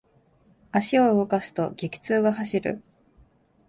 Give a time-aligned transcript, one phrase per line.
[0.71, 2.81] 足を動かすと、激痛が走る。